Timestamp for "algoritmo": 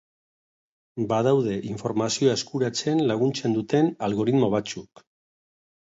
4.09-4.51